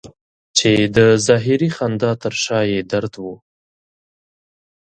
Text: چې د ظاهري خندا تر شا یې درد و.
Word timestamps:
چې 0.57 0.71
د 0.95 0.97
ظاهري 1.25 1.69
خندا 1.75 2.11
تر 2.23 2.33
شا 2.43 2.59
یې 2.71 2.79
درد 2.91 3.13
و. 3.23 3.25